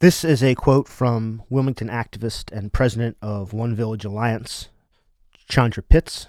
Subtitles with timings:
[0.00, 4.70] This is a quote from Wilmington activist and president of One Village Alliance,
[5.46, 6.26] Chandra Pitts.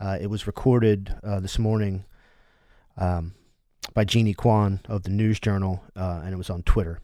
[0.00, 2.06] Uh, it was recorded uh, this morning
[2.96, 3.34] um,
[3.92, 7.00] by Jeannie Kuang of the News Journal, uh, and it was on Twitter.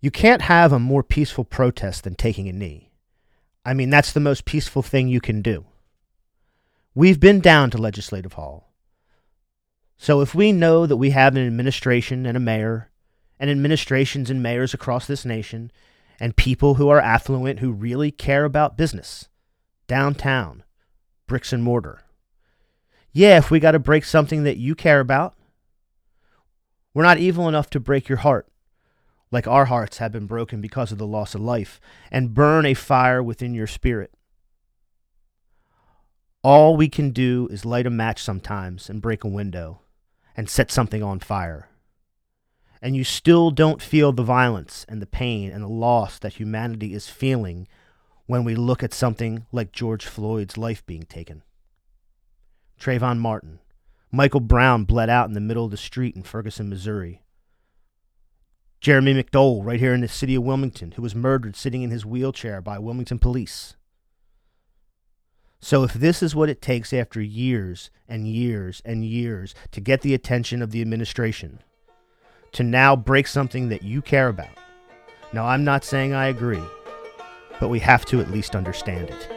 [0.00, 2.90] You can't have a more peaceful protest than taking a knee.
[3.64, 5.66] I mean, that's the most peaceful thing you can do.
[6.96, 8.72] We've been down to Legislative Hall.
[9.96, 12.90] So if we know that we have an administration and a mayor,
[13.38, 15.70] and administrations and mayors across this nation,
[16.18, 19.28] and people who are affluent who really care about business,
[19.86, 20.64] downtown,
[21.26, 22.02] bricks and mortar.
[23.12, 25.34] Yeah, if we got to break something that you care about,
[26.94, 28.46] we're not evil enough to break your heart,
[29.30, 31.80] like our hearts have been broken because of the loss of life,
[32.10, 34.12] and burn a fire within your spirit.
[36.42, 39.80] All we can do is light a match sometimes and break a window
[40.36, 41.68] and set something on fire.
[42.82, 46.92] And you still don't feel the violence and the pain and the loss that humanity
[46.94, 47.66] is feeling
[48.26, 51.42] when we look at something like George Floyd's life being taken.
[52.78, 53.60] Trayvon Martin,
[54.12, 57.22] Michael Brown bled out in the middle of the street in Ferguson, Missouri.
[58.80, 62.04] Jeremy McDole, right here in the city of Wilmington, who was murdered sitting in his
[62.04, 63.74] wheelchair by Wilmington police.
[65.60, 70.02] So, if this is what it takes after years and years and years to get
[70.02, 71.62] the attention of the administration,
[72.56, 74.48] to now break something that you care about,
[75.34, 76.62] now I'm not saying I agree,
[77.60, 79.28] but we have to at least understand it.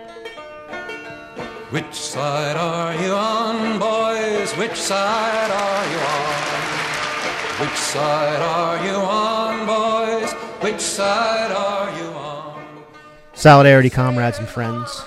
[1.69, 4.53] Which side are you on, boys?
[4.53, 7.67] Which side are you on?
[7.67, 10.31] Which side are you on, boys?
[10.63, 12.63] Which side are you on?
[13.33, 15.03] Solidarity, comrades and friends.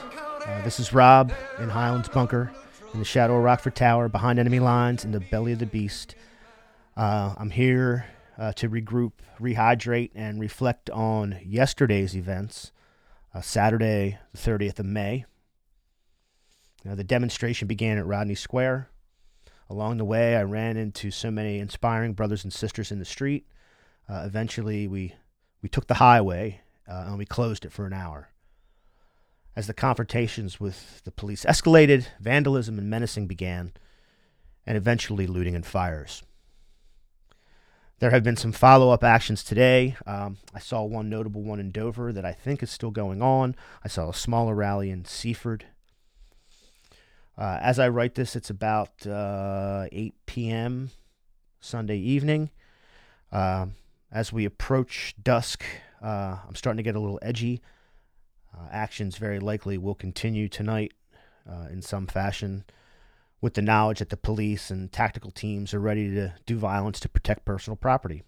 [0.46, 2.52] Uh, this is Rob in Highlands Bunker
[2.92, 6.14] in the shadow of Rockford Tower, behind enemy lines in the belly of the beast.
[6.96, 12.70] Uh, I'm here uh, to regroup, rehydrate, and reflect on yesterday's events.
[13.34, 15.24] Uh, Saturday, the 30th of May.
[16.84, 18.90] Now, the demonstration began at Rodney Square.
[19.70, 23.46] Along the way, I ran into so many inspiring brothers and sisters in the street.
[24.06, 25.14] Uh, eventually, we,
[25.62, 28.28] we took the highway uh, and we closed it for an hour.
[29.56, 33.72] As the confrontations with the police escalated, vandalism and menacing began,
[34.66, 36.22] and eventually looting and fires.
[38.02, 39.94] There have been some follow up actions today.
[40.08, 43.54] Um, I saw one notable one in Dover that I think is still going on.
[43.84, 45.66] I saw a smaller rally in Seaford.
[47.38, 50.90] Uh, as I write this, it's about uh, 8 p.m.
[51.60, 52.50] Sunday evening.
[53.30, 53.66] Uh,
[54.10, 55.62] as we approach dusk,
[56.02, 57.62] uh, I'm starting to get a little edgy.
[58.52, 60.92] Uh, actions very likely will continue tonight
[61.48, 62.64] uh, in some fashion
[63.42, 67.08] with the knowledge that the police and tactical teams are ready to do violence to
[67.08, 68.22] protect personal property.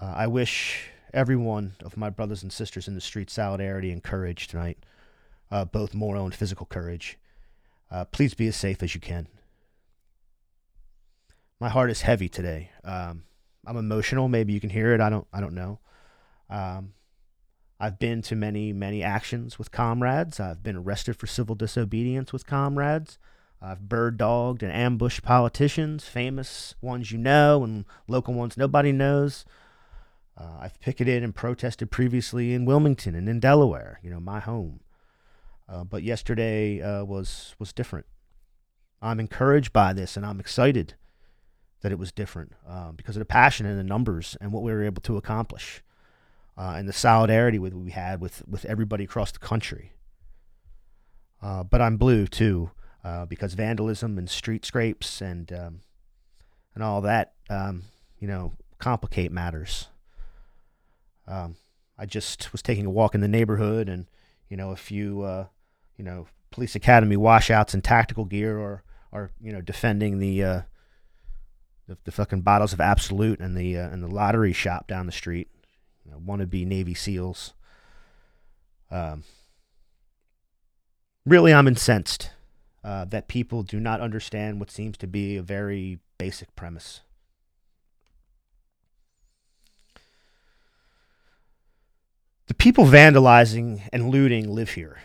[0.00, 4.02] Uh, I wish every one of my brothers and sisters in the street solidarity and
[4.02, 4.78] courage tonight,
[5.50, 7.18] uh, both moral and physical courage.
[7.90, 9.26] Uh, please be as safe as you can.
[11.58, 12.70] My heart is heavy today.
[12.84, 13.24] Um,
[13.66, 14.28] I'm emotional.
[14.28, 15.00] Maybe you can hear it.
[15.00, 15.26] I don't.
[15.32, 15.80] I don't know.
[16.48, 16.94] Um,
[17.82, 20.38] I've been to many, many actions with comrades.
[20.38, 23.18] I've been arrested for civil disobedience with comrades.
[23.62, 29.46] I've bird dogged and ambushed politicians, famous ones you know and local ones nobody knows.
[30.36, 34.80] Uh, I've picketed and protested previously in Wilmington and in Delaware, you know, my home.
[35.66, 38.06] Uh, but yesterday uh, was was different.
[39.00, 40.94] I'm encouraged by this, and I'm excited
[41.80, 44.70] that it was different uh, because of the passion and the numbers and what we
[44.70, 45.82] were able to accomplish
[46.60, 49.94] uh, and the solidarity with we had with with everybody across the country.
[51.40, 52.70] Uh, but I'm blue too
[53.02, 55.80] uh, because vandalism and street scrapes and um,
[56.74, 57.84] and all that um,
[58.18, 59.88] you know complicate matters.
[61.26, 61.56] Um,
[61.96, 64.06] I just was taking a walk in the neighborhood and
[64.50, 65.46] you know a few uh,
[65.96, 68.82] you know police academy washouts and tactical gear or
[69.14, 70.60] are you know defending the uh,
[71.88, 75.12] the, the fucking bottles of Absolut and the uh, and the lottery shop down the
[75.12, 75.48] street
[76.26, 77.54] wannabe Navy SEALs.
[78.90, 79.24] Um,
[81.24, 82.30] really, I'm incensed
[82.82, 87.00] uh, that people do not understand what seems to be a very basic premise.
[92.46, 94.98] The people vandalizing and looting live here.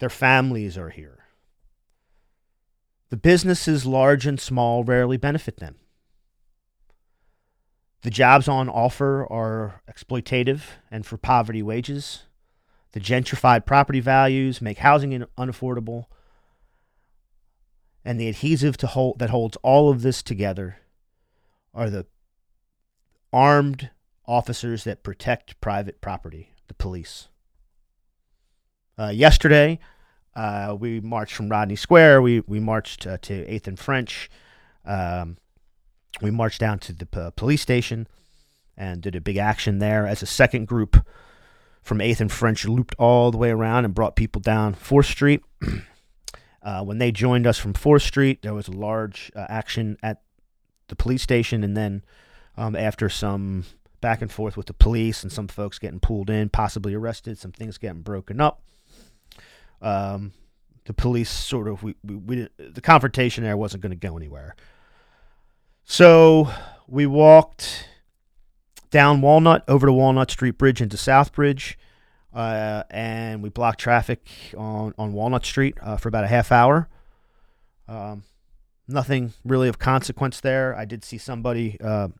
[0.00, 1.18] Their families are here.
[3.10, 5.76] The businesses, large and small, rarely benefit them.
[8.02, 12.24] The jobs on offer are exploitative and for poverty wages.
[12.92, 16.06] The gentrified property values make housing unaffordable.
[18.04, 20.78] And the adhesive to hold, that holds all of this together
[21.74, 22.06] are the
[23.32, 23.90] armed
[24.26, 27.28] officers that protect private property, the police.
[28.98, 29.78] Uh, yesterday,
[30.34, 32.22] uh, we marched from Rodney Square.
[32.22, 34.30] We we marched uh, to Eighth and French.
[34.84, 35.36] Um,
[36.20, 38.06] we marched down to the p- police station
[38.76, 40.06] and did a big action there.
[40.06, 41.06] As a second group
[41.82, 45.42] from Eighth and French looped all the way around and brought people down Fourth Street.
[46.62, 50.22] uh, when they joined us from Fourth Street, there was a large uh, action at
[50.88, 52.02] the police station, and then
[52.56, 53.64] um, after some
[54.00, 57.52] back and forth with the police and some folks getting pulled in, possibly arrested, some
[57.52, 58.62] things getting broken up.
[59.82, 60.32] Um,
[60.84, 64.56] the police sort of we, we, we the confrontation there wasn't going to go anywhere.
[65.90, 66.48] So
[66.86, 67.88] we walked
[68.92, 71.74] down Walnut over to Walnut Street Bridge into Southbridge,
[72.32, 74.24] uh, and we blocked traffic
[74.56, 76.88] on on Walnut Street uh, for about a half hour.
[77.88, 78.22] Um,
[78.86, 80.76] nothing really of consequence there.
[80.76, 82.10] I did see somebody uh,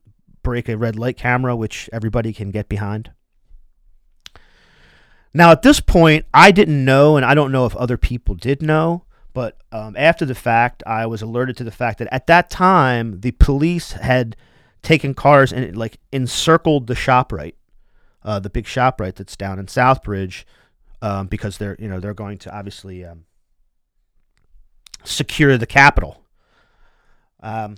[0.43, 3.11] break a red light camera, which everybody can get behind.
[5.33, 8.61] Now, at this point, I didn't know, and I don't know if other people did
[8.61, 12.49] know, but um, after the fact, I was alerted to the fact that at that
[12.49, 14.35] time, the police had
[14.81, 17.53] taken cars and like encircled the ShopRite,
[18.23, 20.43] uh, the big ShopRite that's down in Southbridge,
[21.01, 23.25] um, because they're you know they're going to obviously um,
[25.03, 26.23] secure the capital.
[27.41, 27.77] Um,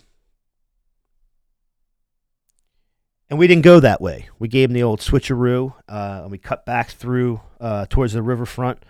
[3.29, 4.29] and we didn't go that way.
[4.37, 8.21] We gave them the old switcheroo, uh, and we cut back through uh, towards the
[8.21, 8.83] riverfront,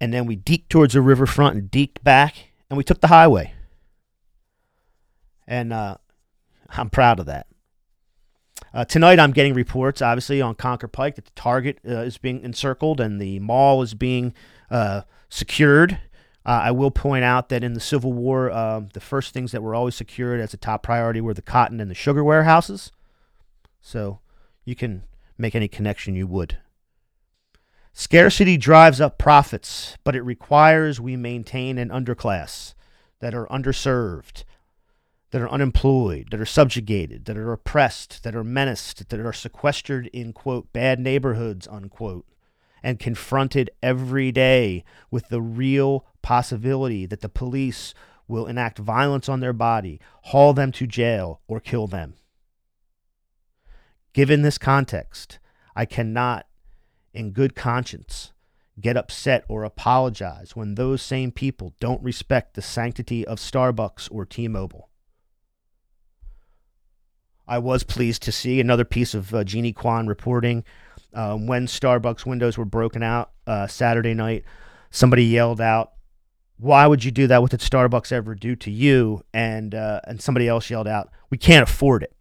[0.00, 3.52] and then we deked towards the riverfront and deked back, and we took the highway.
[5.46, 5.96] And uh,
[6.70, 7.46] I'm proud of that.
[8.74, 12.42] Uh, tonight, I'm getting reports, obviously, on Concord Pike that the Target uh, is being
[12.42, 14.34] encircled and the mall is being
[14.70, 15.98] uh, secured.
[16.44, 19.62] Uh, I will point out that in the Civil War, um, the first things that
[19.62, 22.92] were always secured as a top priority were the cotton and the sugar warehouses.
[23.80, 24.20] So
[24.64, 25.04] you can
[25.38, 26.58] make any connection you would.
[28.00, 32.74] Scarcity drives up profits, but it requires we maintain an underclass
[33.18, 34.44] that are underserved,
[35.32, 40.06] that are unemployed, that are subjugated, that are oppressed, that are menaced, that are sequestered
[40.12, 42.24] in, quote, bad neighborhoods, unquote,
[42.84, 47.94] and confronted every day with the real possibility that the police
[48.28, 52.14] will enact violence on their body, haul them to jail, or kill them.
[54.12, 55.40] Given this context,
[55.74, 56.46] I cannot,
[57.12, 58.32] in good conscience,
[58.80, 64.24] get upset or apologize when those same people don't respect the sanctity of Starbucks or
[64.24, 64.88] T Mobile.
[67.46, 70.64] I was pleased to see another piece of uh, Jeannie Kuang reporting
[71.14, 74.44] uh, when Starbucks windows were broken out uh, Saturday night.
[74.90, 75.92] Somebody yelled out,
[76.58, 77.40] "Why would you do that?
[77.40, 81.38] What did Starbucks ever do to you?" And uh, and somebody else yelled out, "We
[81.38, 82.14] can't afford it."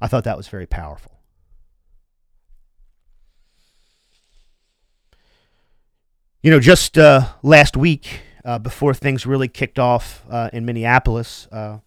[0.00, 1.11] I thought that was very powerful.
[6.42, 11.46] You know, just uh, last week, uh, before things really kicked off uh, in Minneapolis,
[11.52, 11.78] uh,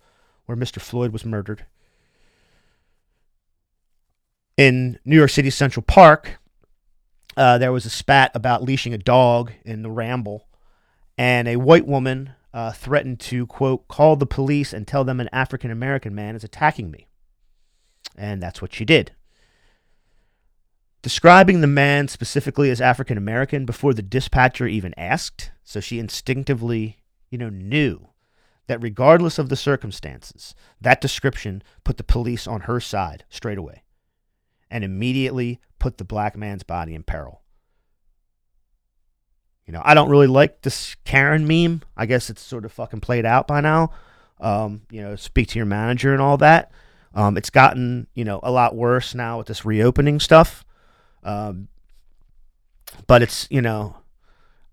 [0.46, 0.80] where Mr.
[0.80, 1.66] Floyd was murdered,
[4.56, 6.40] in New York City Central Park,
[7.36, 10.48] uh, there was a spat about leashing a dog in the ramble,
[11.18, 15.28] and a white woman uh, threatened to, quote, call the police and tell them an
[15.34, 17.08] African American man is attacking me.
[18.18, 19.12] And that's what she did.
[21.06, 26.98] Describing the man specifically as African American before the dispatcher even asked, so she instinctively,
[27.30, 28.08] you know, knew
[28.66, 33.84] that regardless of the circumstances, that description put the police on her side straight away
[34.72, 37.44] and immediately put the black man's body in peril.
[39.68, 41.84] You know, I don't really like this Karen meme.
[41.96, 43.92] I guess it's sort of fucking played out by now.
[44.40, 46.72] Um, you know, speak to your manager and all that.
[47.14, 50.65] Um, it's gotten you know a lot worse now with this reopening stuff,
[51.26, 51.68] um,
[53.08, 53.98] but it's you know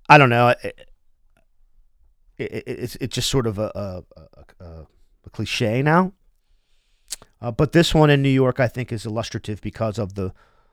[0.08, 0.88] I don't know it,
[2.38, 4.86] it, it's it's just sort of a a, a,
[5.26, 6.12] a cliche now.
[7.40, 10.32] Uh, but this one in New York, I think, is illustrative because of the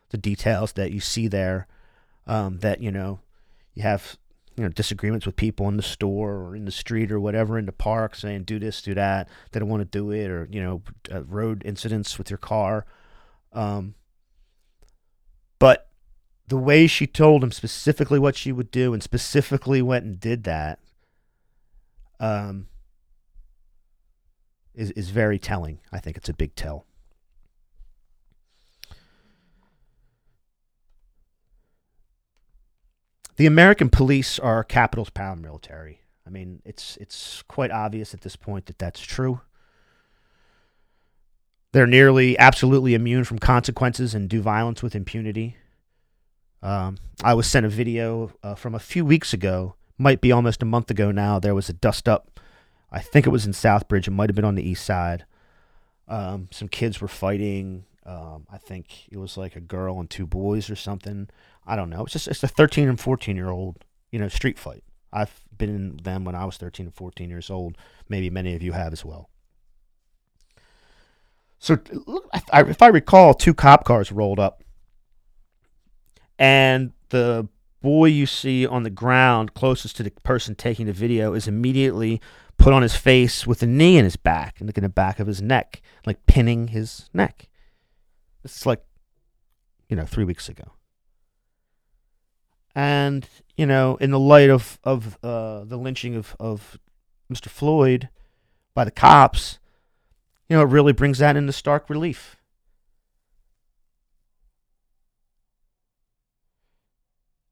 [0.10, 1.68] the details that you see there.
[2.28, 3.20] Um, that you know
[3.74, 4.18] you have
[4.60, 7.66] you know disagreements with people in the store or in the street or whatever in
[7.66, 10.62] the park saying do this do that they don't want to do it or you
[10.62, 10.82] know
[11.12, 12.86] uh, road incidents with your car
[13.54, 13.96] um,
[16.50, 20.44] the way she told him specifically what she would do and specifically went and did
[20.44, 20.80] that
[22.20, 22.68] um,
[24.74, 26.86] is, is very telling i think it's a big tell
[33.40, 36.00] the American police are capital's paramilitary.
[36.28, 39.40] I mean, it's it's quite obvious at this point that that's true.
[41.72, 45.56] They're nearly absolutely immune from consequences and do violence with impunity.
[46.62, 50.62] Um, I was sent a video uh, from a few weeks ago, might be almost
[50.62, 51.40] a month ago now.
[51.40, 52.40] There was a dust up.
[52.92, 54.08] I think it was in Southbridge.
[54.08, 55.26] It might have been on the east side.
[56.08, 57.86] Um, some kids were fighting.
[58.06, 61.30] Um, I think it was like a girl and two boys or something.
[61.68, 62.04] I don't know.
[62.04, 64.84] It's just it's a 13 and 14 year old, you know, street fight.
[65.14, 67.78] I've been in them when I was 13 and 14 years old.
[68.08, 69.30] Maybe many of you have as well.
[71.60, 71.78] So,
[72.54, 74.59] if I recall, two cop cars rolled up,
[76.40, 77.48] and the
[77.82, 82.20] boy you see on the ground closest to the person taking the video is immediately
[82.58, 85.20] put on his face with a knee in his back and like in the back
[85.20, 87.48] of his neck, like pinning his neck.
[88.44, 88.84] It's like,
[89.88, 90.72] you know, three weeks ago.
[92.76, 93.28] And,
[93.58, 96.80] you know, in the light of, of uh, the lynching of, of
[97.32, 97.48] Mr.
[97.48, 98.10] Floyd
[98.74, 99.60] by the cops,
[100.48, 102.39] you know, it really brings that into stark relief.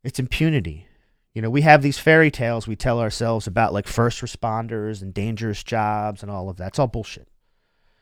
[0.07, 0.87] It's impunity.
[1.33, 5.13] You know, we have these fairy tales we tell ourselves about like first responders and
[5.13, 6.69] dangerous jobs and all of that.
[6.69, 7.27] It's all bullshit.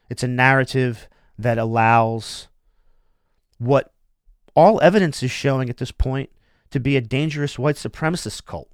[0.08, 1.10] It's a narrative
[1.40, 2.48] that allows
[3.58, 3.92] what
[4.56, 6.30] all evidence is showing at this point
[6.70, 8.70] to be a dangerous white supremacist cult.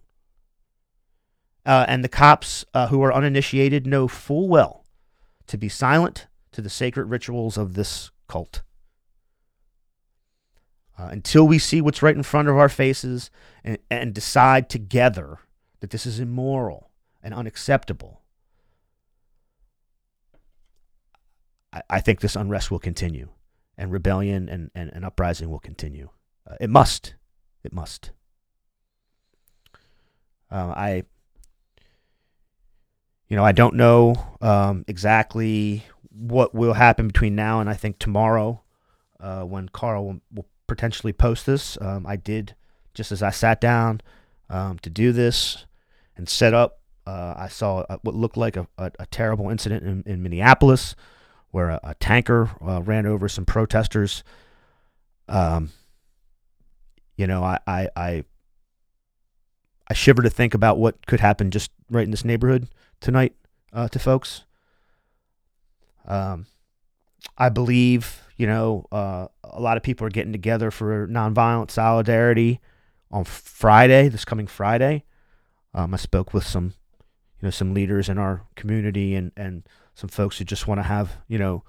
[1.66, 4.84] Uh, and the cops uh, who are uninitiated know full well
[5.48, 8.62] to be silent to the sacred rituals of this cult.
[11.02, 13.32] Uh, until we see what's right in front of our faces
[13.64, 15.40] and, and decide together
[15.80, 16.92] that this is immoral
[17.24, 18.22] and unacceptable,
[21.74, 23.30] I, I think this unrest will continue
[23.80, 26.10] and rebellion and, and, and uprising will continue.
[26.48, 27.16] Uh, it must.
[27.64, 28.12] It must.
[30.52, 31.04] Uh, I,
[33.28, 37.98] you know, I don't know um, exactly what will happen between now and I think
[37.98, 38.62] tomorrow
[39.20, 41.78] uh, when Carl will, will potentially post this.
[41.82, 42.56] Um, I did,
[42.94, 44.00] just as I sat down
[44.50, 45.66] um, to do this
[46.16, 49.84] and set up, uh, I saw a, what looked like a, a, a terrible incident
[49.84, 50.96] in, in, Minneapolis
[51.50, 54.24] where a, a tanker uh, ran over some protesters.
[55.28, 55.72] Um,
[57.18, 58.24] you know, I, I, I,
[59.90, 62.70] I shiver to think about what could happen just right in this neighborhood
[63.02, 63.36] tonight
[63.74, 64.46] uh, to folks.
[66.08, 66.46] Um,
[67.38, 72.60] I believe you know, uh, a lot of people are getting together for nonviolent solidarity
[73.12, 75.04] on Friday, this coming Friday.
[75.76, 76.74] Um, I spoke with some,
[77.40, 79.62] you know, some leaders in our community and, and
[79.94, 81.64] some folks who just want to have, you know,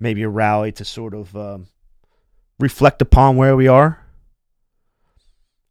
[0.00, 1.68] maybe a rally to sort of um,
[2.58, 4.04] reflect upon where we are.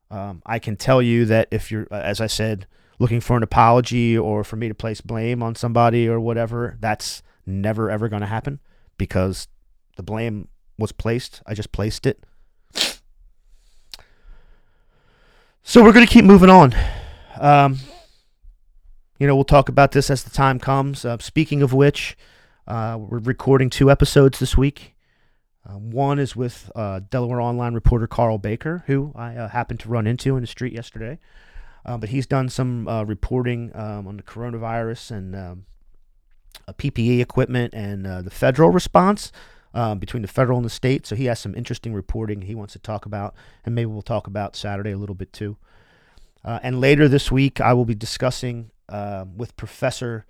[0.10, 2.68] Um, I can tell you that if you're, as I said,
[3.00, 7.22] looking for an apology or for me to place blame on somebody or whatever, that's
[7.46, 8.62] never ever going to happen
[8.98, 9.50] because
[9.98, 11.42] the blame was placed.
[11.46, 12.24] I just placed it.
[15.64, 16.74] So we're going to keep moving on.
[17.38, 17.80] Um,
[19.20, 21.04] you know, we'll talk about this as the time comes.
[21.04, 22.16] Uh, speaking of which,
[22.68, 24.96] uh, we're recording two episodes this week.
[25.68, 29.90] Uh, one is with uh, Delaware Online reporter Karl Baker, who I uh, happened to
[29.90, 31.20] run into in the street yesterday.
[31.86, 35.66] Uh, but he's done some reporting um, on the coronavirus and um,
[36.70, 39.32] PPE equipment and the federal response
[39.78, 41.06] um, between the federal and the state.
[41.06, 44.26] So he has some interesting reporting he wants to talk about, and maybe we'll talk
[44.26, 45.56] about Saturday a little bit too.
[46.44, 50.26] Uh, and later this week, I will be discussing uh, with Professor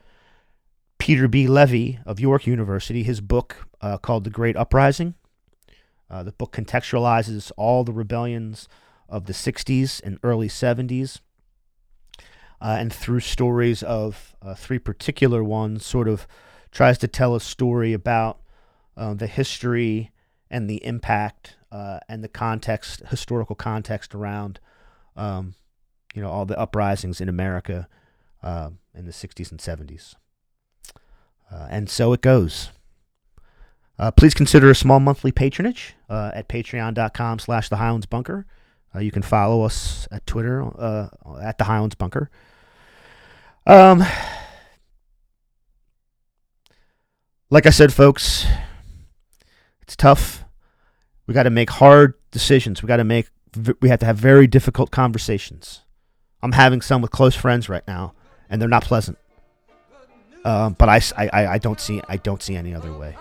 [0.98, 1.48] Peter B.
[1.48, 5.13] Levy of York University his book uh, called The Great Uprising.
[6.10, 8.68] Uh, the book contextualizes all the rebellions
[9.08, 11.22] of the 60s and early 70s.
[12.60, 16.27] Uh, and through stories of uh, three particular ones, sort of
[16.72, 18.42] tries to tell a story about
[18.98, 20.12] uh, the history
[20.50, 24.60] and the impact uh, and the context, historical context around,
[25.16, 25.54] um,
[26.13, 27.88] you know, all the uprisings in America
[28.42, 30.16] uh, in the 60s and 70s.
[31.51, 32.72] Uh, and so it goes.
[34.00, 38.46] Uh, please consider a small monthly patronage uh, at patreon.com slash the Highlands Bunker.
[39.00, 40.63] you can follow us at Twitter
[41.42, 42.32] at the Highlands Bunker.
[43.66, 44.04] Um,
[47.50, 48.46] like I said, folks,
[49.88, 50.44] it's tough.
[51.27, 52.84] We got to make hard decisions.
[52.84, 53.29] We got to make
[53.79, 55.82] we have to have very difficult conversations.
[56.44, 58.13] I'm having some with close friends right now,
[58.50, 59.17] and they're not pleasant.
[60.44, 63.15] Uh, but I, I, I don't see I don't see any other way.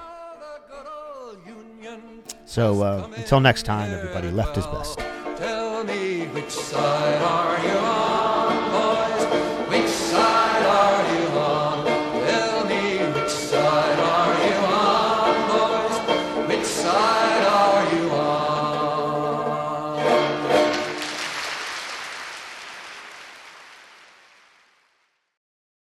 [2.45, 4.99] So uh, until next time, everybody, left is best.